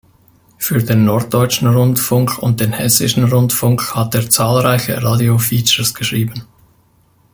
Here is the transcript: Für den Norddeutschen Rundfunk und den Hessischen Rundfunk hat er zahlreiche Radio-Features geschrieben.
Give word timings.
Für 0.57 0.81
den 0.81 1.05
Norddeutschen 1.05 1.67
Rundfunk 1.67 2.39
und 2.39 2.59
den 2.59 2.73
Hessischen 2.73 3.23
Rundfunk 3.25 3.93
hat 3.95 4.15
er 4.15 4.27
zahlreiche 4.31 5.03
Radio-Features 5.03 5.93
geschrieben. 5.93 6.43